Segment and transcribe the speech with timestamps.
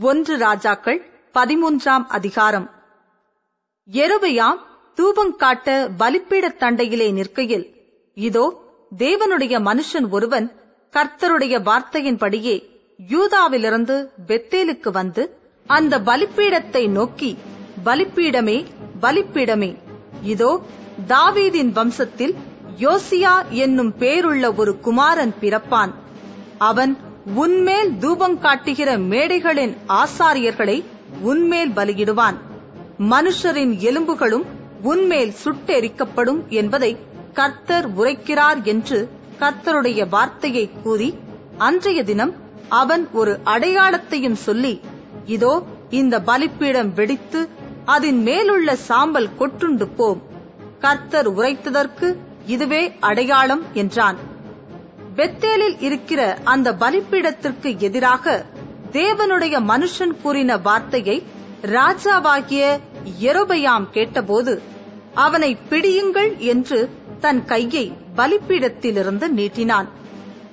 [0.00, 2.70] ஒன்று ராஜாக்கள் பதிமூன்றாம் அதிகாரம்.
[3.92, 4.58] எருபயாம்
[4.96, 7.74] தூபங்காட்ட பலிப்பீடத் தண்டையிலே நிற்கையில்
[8.14, 8.62] இதோ
[8.98, 10.52] தேவனுடைய மனுஷன் ஒருவன்
[10.92, 12.62] கர்த்தருடைய வார்த்தையின்படியே
[13.08, 17.38] யூதாவிலிருந்து பெத்தேலுக்கு வந்து அந்த பலிப்பீடத்தை நோக்கி
[17.84, 18.66] பலிப்பீடமே
[19.00, 19.76] பலிப்பீடமே
[20.22, 20.60] இதோ
[21.08, 22.34] தாவீதின் வம்சத்தில்
[22.78, 25.90] யோசியா என்னும் பேருள்ள ஒரு குமாரன் பிறப்பான்.
[26.58, 26.98] அவன்
[27.34, 30.84] உன்மேல் தூபம் காட்டுகிற மேடைகளின் ஆசாரியர்களை
[31.20, 32.36] உன்மேல் பலியிடுவான்.
[32.98, 34.44] மனுஷரின் எலும்புகளும்
[34.82, 36.96] உன்மேல் சுட்டெரிக்கப்படும் என்பதை
[37.32, 41.18] கர்த்தர் உரைக்கிறார் என்று கர்த்தருடைய வார்த்தையை கூறி
[41.58, 42.34] அன்றைய தினம்
[42.68, 44.80] அவன் ஒரு அடையாளத்தையும் சொல்லி
[45.24, 47.48] இதோ இந்த பலிப்பீடம் வெடித்து
[47.84, 50.22] அதன் மேலுள்ள சாம்பல் கொட்டுண்டு போம்
[50.78, 52.16] கர்த்தர் உரைத்ததற்கு
[52.46, 54.27] இதுவே அடையாளம் என்றான்.
[55.18, 58.44] பெத்தேலில் இருக்கிற அந்த பலிப்பீடத்திற்கு எதிராக
[58.92, 61.26] தேவனுடைய மனுஷன் கூறின வார்த்தையை
[61.62, 62.64] ராஜாவாகிய
[63.20, 64.62] எரோபயாம் கேட்டபோது
[65.14, 69.88] அவனை பிடியுங்கள் என்று தன் கையை பலிப்பீடத்திலிருந்து நீட்டினான்.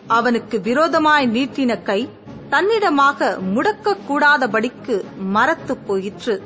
[0.07, 2.09] அவனுக்கு விரோதமாய் நீட்டின கை
[2.49, 6.41] தன்னிடமாக முடக்கக்கூடாதபடிக்கு மரத்து போயிற்று.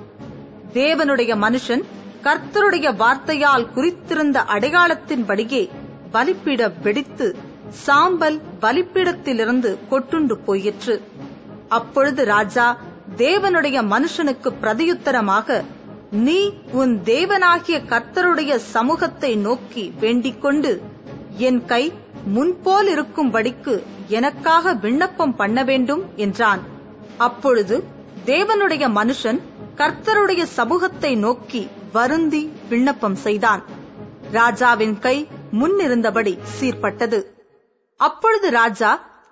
[0.73, 1.83] தேவனுடைய மனுஷன்
[2.23, 5.69] கர்த்தருடைய வார்த்தையால் குறித்திருந்த அடையாளத்தின்படியே
[6.13, 7.35] பலிப்பீட வெடித்து
[7.69, 11.01] சாம்பல் பலிப்பிடத்திலிருந்து கொட்டுண்டு போயிற்று.
[11.67, 12.77] அப்பொழுது ராஜா
[13.17, 15.63] தேவனுடைய மனுஷனுக்கு பிரதியுத்தரமாக
[16.11, 20.81] நீ உன் தேவனாகிய கர்த்தருடைய சமூகத்தை நோக்கி வேண்டிக் கொண்டு
[21.37, 21.93] என் கை
[22.25, 26.59] முன்போல் இருக்கும்படிக்கு எனக்காக விண்ணப்பம் பண்ண வேண்டும் என்றான்.
[27.17, 27.83] அப்பொழுது
[28.25, 29.39] தேவனுடைய மனுஷன்
[29.75, 33.63] கர்த்தருடைய சமூகத்தை நோக்கி வருந்தி விண்ணப்பம் செய்தான்.
[34.31, 37.37] ராஜாவின் கை முன்னிருந்தபடி சீர்பட்டது.
[37.99, 38.91] அப்பொழுது ராஜா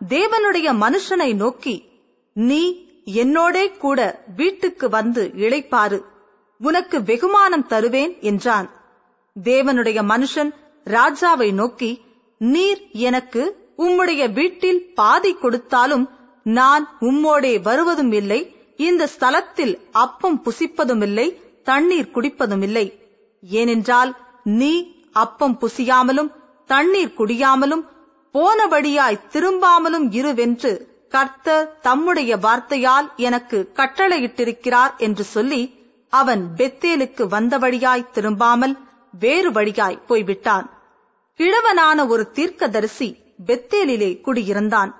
[0.09, 1.75] தேவனுடைய மனுஷனை நோக்கி
[2.35, 2.61] நீ
[3.21, 3.99] என்னோடே கூட
[4.35, 5.99] வீட்டுக்கு வந்து இழைப்பாரு
[6.61, 8.67] உனக்கு வெகுமானம் தருவேன் என்றான்.
[9.35, 10.51] தேவனுடைய மனுஷன்
[10.85, 11.91] ராஜாவை நோக்கி
[12.41, 13.41] நீர் எனக்கு
[13.77, 16.05] உம்முடைய வீட்டில் பாதி கொடுத்தாலும்
[16.57, 18.39] நான் உம்மோடே வருவதும் இல்லை
[18.87, 19.73] இந்த ஸ்தலத்தில்
[20.03, 21.27] அப்பம் புசிப்பதும் இல்லை
[21.63, 22.85] தண்ணீர் குடிப்பதும் இல்லை.
[23.43, 24.11] ஏனென்றால்
[24.59, 24.73] நீ
[25.23, 26.31] அப்பம் புசியாமலும்
[26.69, 27.83] தண்ணீர் குடியாமலும்
[28.37, 30.71] போனபடியாய் திரும்பாமலும் இருவென்று
[31.09, 35.61] கர்த்தர் தம்முடைய வார்த்தையால் எனக்கு கட்டளையிட்டிருக்கிறார் என்று சொல்லி
[36.09, 38.75] அவன் பெத்தேலுக்கு வந்த வழியாய் திரும்பாமல்
[39.19, 40.67] வேறு வழியாய் போய்விட்டான்.
[41.39, 43.09] கிழவனான ஒரு தீர்க்கதரிசி
[43.47, 44.91] பெத்தேலிலே குடியிருந்தான்.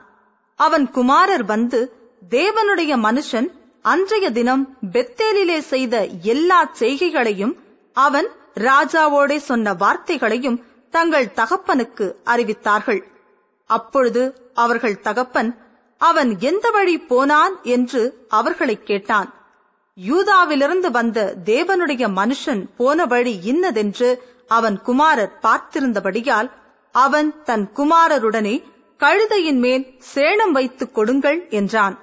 [0.60, 1.80] அவன் குமாரர் வந்து
[2.30, 3.48] தேவனுடைய மனுஷன்
[3.82, 7.54] அன்றைய தினம் பெத்தேலிலே செய்த எல்லா செய்கைகளையும்
[7.94, 8.28] அவன்
[8.70, 13.02] ராஜாவோடே சொன்ன வார்த்தைகளையும் தங்கள் தகப்பனுக்கு அறிவித்தார்கள்.
[13.68, 15.58] அப்பொழுது அவர்கள் தகப்பன்
[15.98, 17.60] அவன் எந்த வழி போனான்?
[17.64, 19.34] என்று அவர்களைக் கேட்டான்.
[20.08, 26.52] யூதாவிலிருந்து வந்த தேவனுடைய மனுஷன் போன வழி இன்னதென்று அவன் குமாரர் பார்த்திருந்தபடியால்
[26.92, 28.64] அவன் தன் குமாரருடனே
[28.98, 32.00] கழுதையின் மேல் சேணம் வைத்துக் கொடுங்கள் என்றான்.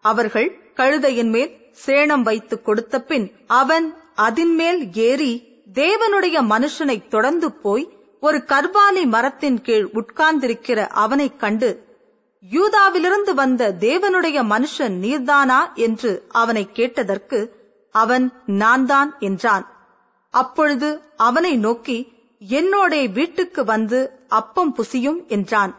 [0.00, 8.38] அவர்கள் கழுதையின் மேல் சேணம் வைத்துக் கொடுத்த பின் அவன் அதின்மேல் ஏறி தேவனுடைய மனுஷனை தொடர்ந்து போய் ஒரு
[8.38, 11.82] கர்வாலி மரத்தின் கீழ் உட்கார்ந்திருக்கிற அவனைக் கண்டு
[12.50, 15.72] யூதாவிலிருந்து வந்த தேவனுடைய மனுஷன் நீர்தானா?
[15.74, 17.38] என்று அவனை கேட்டதற்கு
[17.90, 19.66] அவன் நான் தான் என்றான்.
[20.30, 22.12] அப்பொழுது அவனை நோக்கி
[22.48, 25.74] என்னோடே வீட்டுக்கு வந்து அப்பம் புசியும் என்றான்.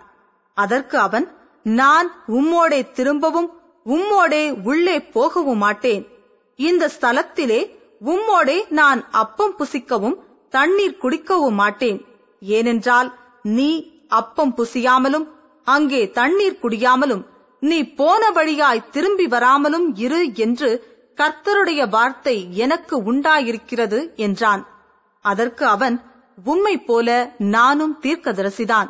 [0.54, 1.28] அதற்கு அவன்
[1.64, 3.50] நான் உம்மோடே திரும்பவும்
[3.86, 6.08] உம்மோடே உள்ளே போகவும் மாட்டேன்.
[6.56, 7.62] இந்த ஸ்தலத்திலே
[8.06, 10.20] உம்மோடே நான் அப்பம் புசிக்கவும்
[10.50, 12.06] தண்ணீர் குடிக்கவும் மாட்டேன்.
[12.42, 13.10] ஏனென்றால்
[13.42, 13.70] நீ
[14.08, 15.28] அப்பம் புசியாமலும்
[15.68, 17.24] அங்கே தண்ணீர் குடியாமலும்
[17.60, 20.70] நீ போன வழியாய் திரும்பி வராமலும் இரு என்று
[21.18, 24.64] கர்த்தருடைய வார்த்தை எனக்கு உண்டாயிருக்கிறது என்றான்.
[25.26, 25.96] அதற்கு அவன்
[26.44, 28.90] உம்மை போல நானும் தீர்க்கதரிசிதான்.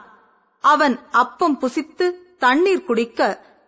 [0.63, 2.05] அவன் அப்பம் புசித்து
[2.37, 3.19] தண்ணீர் குடிக்க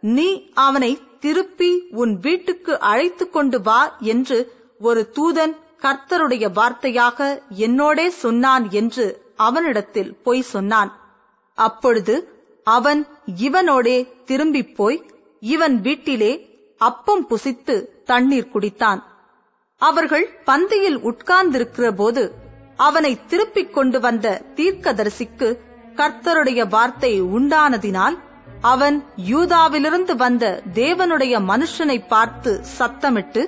[0.04, 4.40] நீ அவனை திருப்பி உன் வீட்டுக்கு அழைத்து கொண்டு வா என்று
[4.80, 7.20] ஒரு தூதன் கர்த்தருடைய வார்த்தையாக
[7.58, 9.06] என்னோடே சொன்னான் என்று
[9.38, 10.92] அவனிடத்தில் பொய் சொன்னான்.
[11.58, 12.16] அப்பொழுது
[12.68, 13.02] அவன்
[13.42, 15.00] இவனோடே திரும்பிப் போய்
[15.44, 16.32] இவன் வீட்டிலே
[16.82, 17.76] அப்பம் புசித்து
[18.06, 19.02] தண்ணீர் குடித்தான்.
[19.82, 22.24] அவர்கள் பந்தியில் உட்கார்ந்திருக்கிற போது
[22.78, 25.48] அவனை திருப்பிக் கொண்டு வந்த தீர்க்கதரிசிக்கு
[25.96, 28.18] கர்த்தருடைய வார்த்தை உண்டானதினால்
[28.62, 28.98] அவன்
[29.30, 33.44] யூதாவிலிருந்து வந்த தேவனுடைய மனுஷனை பார்த்து சத்தமிட்டு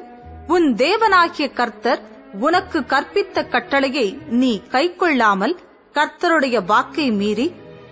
[0.47, 2.01] உன் தேவனாகிய கர்த்தர்
[2.39, 4.07] உனக்கு கற்பித்த கட்டளையை
[4.39, 5.55] நீ கைக்கொள்ளாமல்
[5.95, 7.47] கர்த்தருடைய வாக்கை மீறி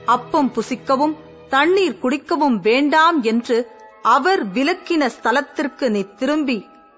[0.05, 1.15] அப்பம் புசிக்கவும்
[1.49, 3.57] தண்ணீர் குடிக்கவும் வேண்டாம் என்று
[4.01, 6.57] அவர் விலக்கின ஸ்தலத்திற்கு நீ திரும்பி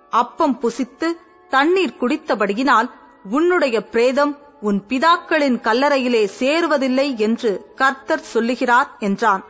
[0.09, 1.07] அப்பம் புசித்து
[1.49, 2.89] தண்ணீர் குடித்தபடியினால்
[3.29, 9.43] உன்னுடைய பிரேதம் உன் பிதாக்களின் கல்லறையிலே சேருவதில்லை என்று கர்த்தர் சொல்லுகிறார் என்றான்.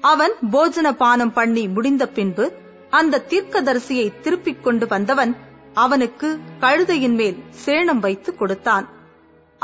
[0.00, 2.46] அவன் போஜன பானம் பண்ணி முடிந்த பின்பு
[2.90, 5.32] அந்த தீர்க்கதரிசியை திருப்பிக் கொண்டு வந்தவன்
[5.74, 6.28] அவனுக்கு
[6.60, 8.88] கழுதையின் மேல் சேணம் வைத்து கொடுத்தான்.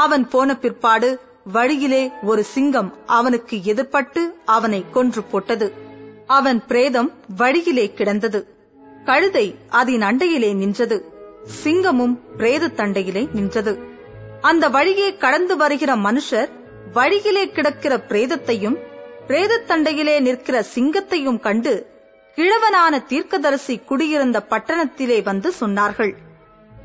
[0.04, 1.08] அவன் போன பிற்பாடு
[1.52, 5.66] வழியிலே ஒரு சிங்கம் அவனுக்கு எதிர்பட்டு அவனை கொன்று போட்டது.
[6.26, 8.40] அவன் பிரேதம் வழியிலே கிடந்தது.
[9.04, 10.96] கழுதை அதன் அண்டையிலே நின்றது.
[11.64, 13.72] சிங்கமும் பிரேத தண்டையிலே நின்றது.
[14.40, 16.50] அந்த வழியே கடந்து வருகிற மனுஷர்
[16.92, 18.78] வழியிலே கிடக்கிற பிரேதத்தையும்
[19.28, 21.74] பிரேதத்தண்டையிலே நிற்கிற சிங்கத்தையும் கண்டு
[22.36, 26.12] கிழவனான தீர்க்கதரிசி குடியிருந்த பட்டணத்திலே வந்து சொன்னார்கள்.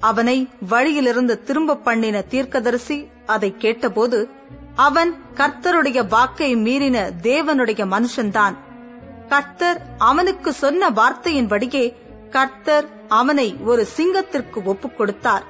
[0.09, 4.29] அவனை வழியிலிருந்து திரும்ப பண்ணின தீர்க்கதரிசி அதை கேட்டபோது
[4.75, 8.55] அவன் கர்த்தருடைய வாக்கை மீறின தேவனுடைய மனுஷன்தான்.
[9.29, 11.93] கர்த்தர் அவனுக்கு சொன்ன வார்த்தையின்படியே
[12.29, 15.45] கர்த்தர் அவனை ஒரு சிங்கத்திற்கு ஒப்புக் கொடுத்தார்.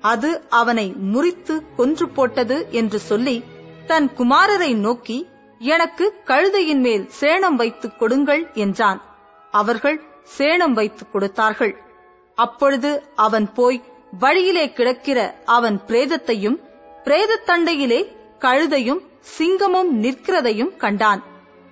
[0.00, 3.44] அது அவனை முறித்து கொன்று போட்டது என்று சொல்லி
[3.86, 9.02] தன் குமாரரை நோக்கி எனக்கு கழுதையின் மேல் சேணம் வைத்துக் கொடுங்கள் என்றான்.
[9.50, 10.02] அவர்கள்
[10.38, 11.74] சேணம் வைத்துக் கொடுத்தார்கள்.
[12.40, 13.78] அப்பொழுது அவன் போய்
[14.18, 16.58] வழியிலே கிடக்கிற அவன் பிரேதத்தையும்
[17.04, 18.00] பிரேதத்தண்டையிலே
[18.40, 21.22] கழுதையும் சிங்கமும் நிற்கிறதையும் கண்டான்.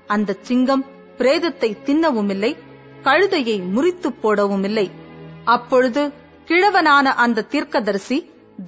[0.06, 0.84] அந்த சிங்கம்
[1.18, 2.52] பிரேதத்தை தின்னவும் இல்லை
[3.04, 4.86] கழுதையை முறித்துப் போடவும் இல்லை
[5.44, 6.02] அப்பொழுது
[6.48, 8.18] கிழவனான அந்த தீர்க்கதரிசி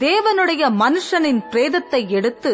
[0.00, 2.53] தேவனுடைய மனுஷனின் பிரேதத்தை எடுத்து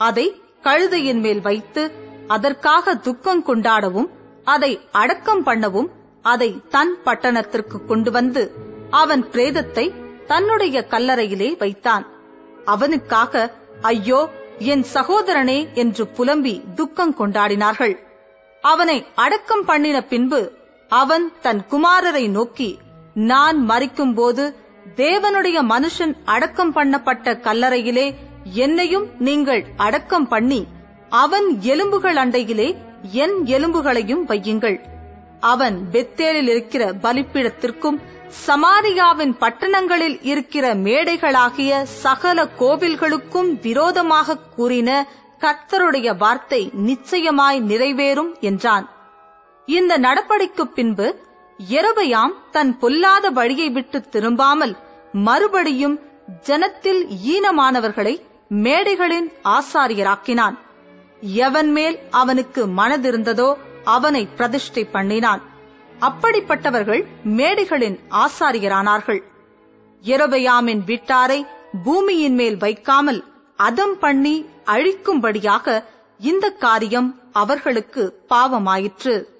[0.00, 0.26] அதை
[0.62, 1.82] கழுதையின் மேல் வைத்து
[2.28, 4.08] அதற்காக துக்கம் கொண்டாடவும்
[4.46, 5.88] அதை அடக்கம் பண்ணவும்
[6.24, 8.42] அதை தன் பட்டணத்திற்கு கொண்டு வந்து
[9.00, 9.86] அவன் பிரேதத்தை
[10.30, 12.04] தன்னுடைய கல்லறையிலே வைத்தான்.
[12.74, 13.42] அவனுக்காக
[13.90, 14.20] ஐயோ
[14.72, 17.94] என் சகோதரனே என்று புலம்பி துக்கம் கொண்டாடினார்கள்.
[18.64, 20.40] அவனை அடக்கம் பண்ணின பின்பு
[20.90, 22.70] அவன் தன் குமாரரை நோக்கி
[23.30, 24.44] நான் மறிக்கும்போது
[24.96, 28.06] தேவனுடைய மனுஷன் அடக்கம் பண்ணப்பட்ட கல்லறையிலே
[28.62, 30.60] என்னையும் நீங்கள் அடக்கம் பண்ணி
[31.22, 32.68] அவன் எலும்புகள் அண்டையிலே
[33.22, 34.78] என் எலும்புகளையும் வையுங்கள்.
[35.42, 37.98] அவன் பெத்தேலில் இருக்கிற பலிப்பிடத்திற்கும்
[38.46, 45.06] சமாரியாவின் பட்டணங்களில் இருக்கிற மேடைகளாகிய சகல கோவில்களுக்கும் விரோதமாக கூறின
[45.40, 48.86] கர்த்தருடைய வார்த்தை நிச்சயமாய் நிறைவேறும் என்றான்.
[49.66, 51.16] இந்த நடப்படிக்குப் பின்பு
[51.70, 54.76] எரபயாம் தன் பொல்லாத வழியை விட்டு திரும்பாமல்
[55.12, 56.00] மறுபடியும்
[56.46, 58.14] ஜனத்தில் ஈனமானவர்களை
[58.62, 60.58] மேடைகளின் ஆசாரியராக்கினான்.
[61.20, 65.42] எவன் மேல் அவனுக்கு மனதிருந்ததோ அவனை பிரதிஷ்டை பண்ணினான்.
[66.00, 69.22] அப்படிப்பட்டவர்கள் மேடைகளின் ஆசாரியரானார்கள்.
[70.02, 71.42] எரபயாமின் வீட்டாரை
[71.84, 73.24] பூமியின் மேல் வைக்காமல்
[73.56, 75.84] அதம் பண்ணி அழிக்கும்படியாக
[76.18, 79.31] இந்த காரியம் அவர்களுக்கு பாவமாயிற்று.